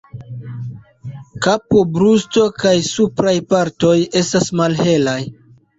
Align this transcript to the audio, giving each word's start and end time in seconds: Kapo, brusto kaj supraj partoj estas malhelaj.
Kapo, 1.47 1.83
brusto 1.99 2.47
kaj 2.65 2.75
supraj 2.89 3.39
partoj 3.55 3.97
estas 4.25 4.53
malhelaj. 4.63 5.21